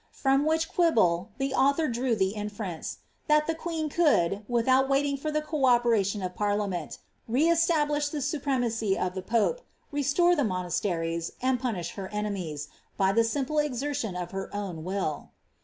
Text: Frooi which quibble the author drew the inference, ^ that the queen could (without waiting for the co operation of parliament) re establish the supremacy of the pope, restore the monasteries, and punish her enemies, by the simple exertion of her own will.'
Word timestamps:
Frooi 0.11 0.43
which 0.43 0.67
quibble 0.67 1.29
the 1.37 1.53
author 1.53 1.87
drew 1.87 2.15
the 2.15 2.29
inference, 2.31 2.95
^ 3.25 3.27
that 3.27 3.45
the 3.45 3.53
queen 3.53 3.87
could 3.87 4.43
(without 4.47 4.89
waiting 4.89 5.15
for 5.15 5.29
the 5.29 5.43
co 5.43 5.67
operation 5.67 6.23
of 6.23 6.33
parliament) 6.33 6.97
re 7.27 7.47
establish 7.47 8.09
the 8.09 8.23
supremacy 8.23 8.97
of 8.97 9.13
the 9.13 9.21
pope, 9.21 9.61
restore 9.91 10.35
the 10.35 10.43
monasteries, 10.43 11.33
and 11.39 11.59
punish 11.59 11.91
her 11.91 12.07
enemies, 12.07 12.67
by 12.97 13.11
the 13.11 13.23
simple 13.23 13.59
exertion 13.59 14.15
of 14.15 14.31
her 14.31 14.49
own 14.55 14.83
will.' 14.83 15.29